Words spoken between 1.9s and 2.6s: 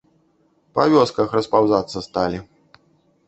сталі.